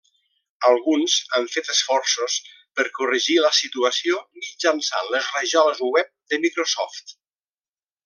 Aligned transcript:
Alguns 0.69 1.17
han 1.35 1.45
fet 1.55 1.69
esforços 1.73 2.37
per 2.79 2.87
corregir 2.97 3.37
la 3.47 3.53
situació 3.59 4.25
mitjançant 4.47 5.15
les 5.17 5.31
rajoles 5.37 5.87
web 5.97 6.15
de 6.33 6.45
Microsoft. 6.49 7.19